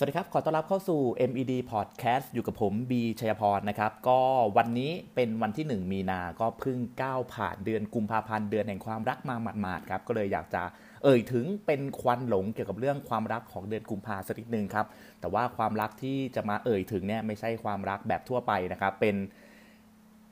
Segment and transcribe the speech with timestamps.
[0.00, 1.00] สวัสดีครับ ขอต้อนรับเข้าสู่
[1.30, 4.20] MED Podcast อยู่กับผมบีชัยพรนะครับ ก็
[4.56, 10.62] วันนี้เป็นวันที่ 1 มีนา ก็เพิ่งก้าวผ่านเดือนกุมภาพันธ์เดือนแห่งความรักมาหมาดๆครับ ก็เลยอยากจะ
[11.04, 14.86] เอ่ยถึงเป็นควันหลงเกี่ยวกับเรื่องความรักของเดือนกุมภาสักนิดนึงครับ
[15.20, 19.16] แต่ว่าความรักที่จะมาเอ่ยถึงเนี่ยไม่ใช่ความรักแบบทั่วไปนะครับ เป็น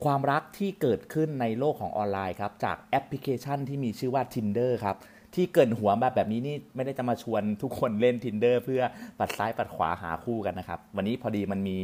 [0.05, 4.99] ความรักที่เกิดขึ้นในโลกของออนไลน์ครับ จากแอปพลิเคชันที่มีชื่อว่า Tinder ครับ
[5.35, 8.83] ที่เกินหัวแบบแบบนี้นี่ไม่ได้จะมาชวนทุกคนเล่น tinder เพื่อ
[9.19, 11.79] ปัดซ้ายปัดขวาหาคู่กันนะครับ วันนี้พอดีมันมี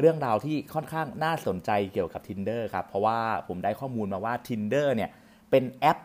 [0.00, 3.18] เรื่องราวที่ค่อนข้างน่าสนใจเกี่ยวกับ tinder ครับ เพราะว่า
[3.48, 5.10] ผมได้ข้อมูลมาว่า tinder เนี่ย
[5.50, 5.98] เป็นแอป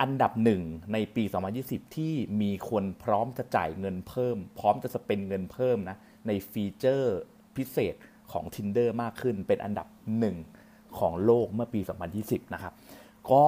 [0.00, 1.24] อันดับหนึ่งในปี
[1.60, 5.96] 2020 ที่มีคนพร้อมจะจ่ายเงินเพิ่ม พร้อมจะสเปนเงินเพิ่มนะ
[6.26, 7.16] ในฟีเจอร์
[7.56, 7.94] พิเศษ
[8.32, 9.86] ของ tinder มากขึ้นเป็นอันดับ
[10.18, 10.36] หนึ่ง
[10.98, 11.80] ของโลกเมื่อปี
[12.16, 12.72] 2020 นะครับ
[13.30, 13.44] ก็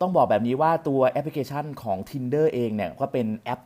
[0.00, 3.60] ต้องบอกแบบนี้ว่าตัวแอปพลิเคชันของ Tinder เองเนี่ยก็เป็นแอป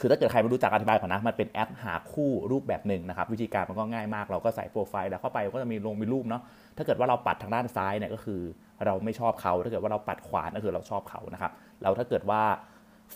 [0.00, 6.42] คือถ้าเกิดใครไม่รู้จักอธิบายก่อนนะ มันเป็นแอปหาคู่รูปแบบหนึ่งนะครับ วิธีการมันก็ง่ายมาก เราก็ใส่โปรไฟล์แล้วเข้าไปก็จะมีลงมีรูปเนาะ
[6.76, 8.40] ถ้าเกิดว่าเราปัดทางด้านซ้ายเนี่ยก็คือ
[8.84, 12.42] เราไม่ชอบเขา ถ้าเกิดว่าเราปัดขวาก็คือเราชอบเขานะครับ แล้วถ้าเกิดว่า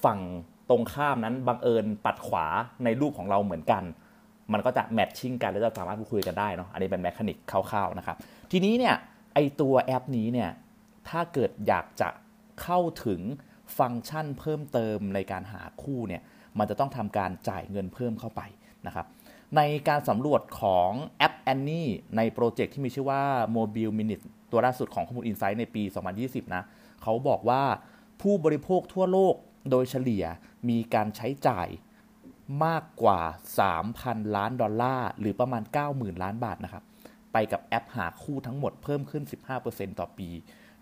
[0.04, 0.20] ฝั่ง
[0.70, 2.46] ตรงข้ามนั้นบังเอิญปัดขวา
[2.84, 3.82] ในรูปของเราเหมือนกัน
[4.52, 8.16] มันก็จะ matching กันแล้วจะสามารถพูดคุยกันได้เนาะ อันนี้เป็น mechanic คร่าวๆนะครับ
[8.52, 8.94] ทีนี้เนี่ย
[9.34, 10.50] ไอตัวแอปนี้เนี่ย
[11.08, 12.08] ถ้าเกิดอยากจะ
[12.62, 13.20] เข้าถึง
[13.78, 16.22] ฟังก์ชันเพิ่มเติมในการหาคู่เนี่ย
[16.58, 18.42] มันจะต้องทำการจ่ายเงินเพิ่มเข้าไป
[18.86, 19.06] นะครับ
[19.56, 23.22] ในการสำรวจของแอป Annie ในโปรเจกต์ที่มีชื่อว่า
[23.56, 25.82] Mobile Minute ตัวล่าสุดของข้อมูล Insight ในปี
[26.18, 26.62] 2020 นะ
[27.02, 27.62] เขาบอกว่า
[28.20, 29.34] ผู้บริโภคทั่วโลก
[29.70, 30.24] โดยเฉลี่ย
[30.68, 31.68] มีการใช้จ่าย
[32.64, 33.20] มากกว่า
[33.78, 36.84] 3,000 ล้านดอลลาร์ หรือประมาณ 90,000 ล้านบาทนะครับ
[37.32, 39.22] ไปกับแอปหาคู่ทั้งหมดเพิ่มขึ้น
[39.60, 40.28] 15%ต่อปี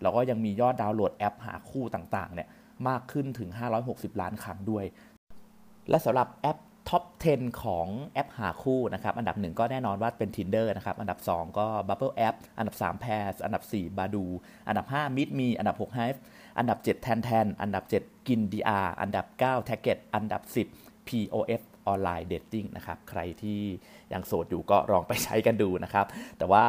[0.03, 2.47] แล้วก็ยังมียอดดาวน์โหลดแอปหาคู่ต่างๆเนี่ย
[2.87, 3.49] มากขึ้นถึง
[3.85, 4.85] 560 ล้านครั้งด้วย
[5.89, 6.57] และสำหรับแอป
[6.89, 7.03] top
[7.35, 13.05] 10 ของแอปหาคู่นะครับ อันดับ 1 ก็แน่นอนว่าเป็น Tinder นะครับ อันดับ 2 ก็ Bumble App อันดับ 3 p
[13.15, 14.25] a i r อันดับ 4 Badoo
[14.67, 16.19] อันดับ 5 Meet Me อันดับ 6 Hive
[16.57, 20.41] อันดับ 7 Tantan อันดับ 8 Grindr อันดับ 9 t a g g e t อันดับ
[20.75, 23.61] 10 POF online dating นะครับ ใครที่
[24.13, 26.05] ยังโสดอยู่ก็ลองไปใช้กันดูนะครับ
[26.37, 26.65] แต่ว่า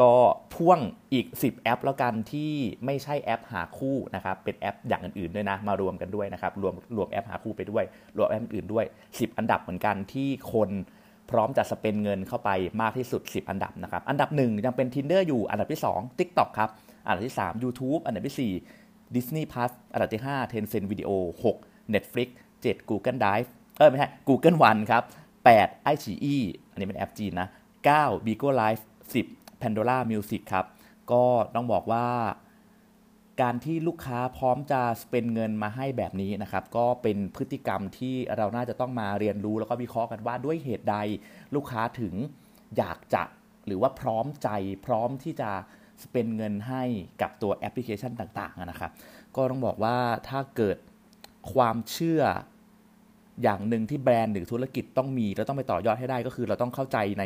[0.00, 0.12] ก็
[0.54, 0.80] พ่วง
[1.12, 2.52] อีก 10 แอปแล้วกันที่
[2.84, 7.84] ไม่ใช่แอปหาคู่นะครับ เป็นแอปอย่างอื่นๆด้วยนะ มารวมกันด้วยนะครับ รวมรวมแอปหาคู่ไปด้วย
[8.16, 10.70] รวมแอปอื่นด้วย 10 อันดับเหมือนกันที่คน
[11.30, 12.50] พร้อมจะ spend เงินเข้าไป
[12.82, 16.70] มากที่สุด 10 อันดับนะครับ อันดับ 1 ยังเป็น Tinder อยู่ อันดับที่ 2 TikTok ครับ
[17.04, 21.10] อันดับที่ 3 YouTube อันดับที่ 4 Disney Plus อันดับที่ 5 Tencent Video
[21.54, 22.28] 6 Netflix
[22.62, 25.02] 7 Google Drive เออไม่ใช่ Google One ครับ
[25.48, 26.36] 8 iQIYI
[26.70, 27.48] อันนี้เป็นแอปจีนนะ
[27.86, 28.82] 9 Bigo Live
[29.14, 30.66] 10 Pandora Music ครับ
[31.12, 32.06] ก็ต้องบอกว่า
[33.42, 40.96] การที่ลูกค้าพร้อมจะเป็นเงินมาให้แบบนี้นะครับ ก็เป็นพฤติกรรมที่เราน่าจะต้องมาเรียนรู้แล้วก็วิเคราะห์กันว่าด้วยเหตุใด
[41.54, 42.14] ลูกค้าถึง
[42.76, 43.22] อยากจะ
[43.66, 44.48] หรือว่าพร้อมใจ
[44.86, 45.50] พร้อมที่จะ
[46.12, 46.82] เป็นเงินให้
[47.22, 48.90] กับตัวแอปพลิเคชันต่างๆนะครับ
[49.36, 49.96] ก็ต้องบอกว่า
[50.28, 50.76] ถ้าเกิด
[51.52, 52.22] ความเชื่อ
[53.42, 57.24] อย่างหนึ่งที่แบรนด์หรือธุรกิจต้องมี แล้วต้องไปต่อยอดให้ได้ก็คือเราต้องเข้าใจใน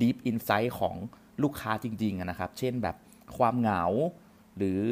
[0.00, 0.96] Deep Insight ของ
[1.42, 2.96] ลูกค้าจริงๆนะครับ เช่นแบบ
[3.38, 3.84] ความเหงา
[4.56, 4.84] หรือ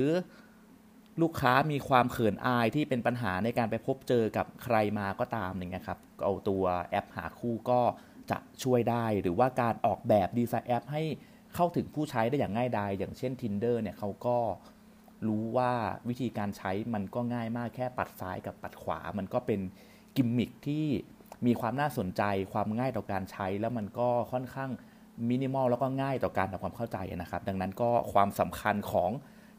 [1.22, 7.80] ลูกค้ามีความเขินอายที่เป็นปัญหาในการไปพบเจอกับใครมาก็ตามเงี้ยครับเอาตัวแอปหาคู่ก็
[8.30, 11.02] จะช่วยได้ หรือว่าการออกแบบดีไซน์แอป ให้
[11.54, 14.38] เข้าถึงผู้ใช้ได้อย่างง่ายดายอย่างเช่น Tinder เนี่ยเขาก็
[15.26, 15.72] รู้ว่า
[16.08, 19.60] วิธีการใช้มันก็ง่ายมากแค่ปัดซ้ายกับปัดขวา มันก็เป็น
[20.16, 20.84] กิมมิคที่
[21.46, 24.70] มีความน่าสนใจความง่ายต่อการใช้แล้วมันก็ค่อนข้าง
[25.31, 29.10] มินิมอลแล้วก็ง่ายต่อการทำความเข้าใจนะครับ ดังนั้นก็ความสำคัญของ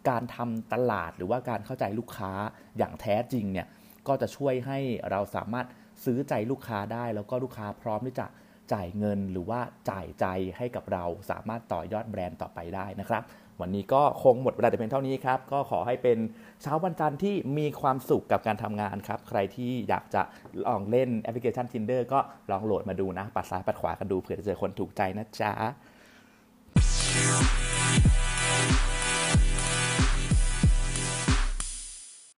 [0.09, 2.31] การทำตลาดหรือว่าการเข้าใจลูกค้า
[2.77, 3.67] อย่างแท้จริงเนี่ย
[4.07, 4.79] ก็จะช่วยให้
[5.11, 5.65] เราสามารถ
[6.05, 8.27] ซื้อใจลูกค้าได้ แล้วก็ลูกค้าพร้อมที่จะ
[8.73, 9.59] จ่ายเงินหรือว่า
[9.89, 10.25] จ่ายใจ
[10.57, 13.23] ให้กับเราสามารถต่อยอดแบรนด์ต่อไปได้นะครับ
[13.61, 16.17] วันนี้ก็คงหมดเวลาแต่เพียงเท่านี้ครับ ก็ขอให้เป็น
[16.61, 20.21] เช้าวันจันทร์ที่มีความสุขกับการทำงานครับ ใครที่อยากจะ
[20.67, 22.19] ลองเล่นแอปพลิเคชัน Tinder ก็
[22.51, 25.53] ลองโหลดมาดูนะ ปัดซ้ายปัดขวากันดูเผื่อจะเจอคนถูกใจนะจ๊ะ